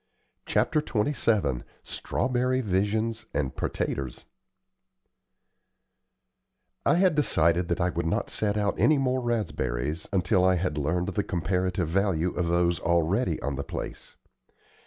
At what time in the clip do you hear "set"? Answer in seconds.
8.31-8.57